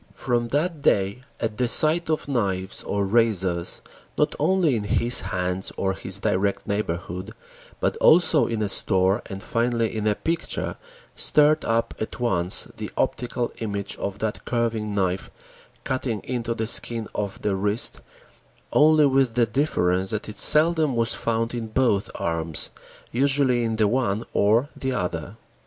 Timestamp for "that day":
0.47-1.21